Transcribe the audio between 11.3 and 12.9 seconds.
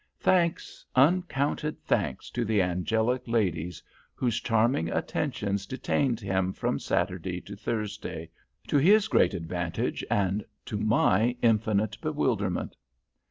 infinite bewilderment!